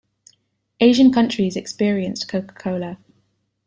Asian 0.79 1.11
countries 1.13 1.55
experienced 1.55 2.27
Coca-Cola. 2.27 2.97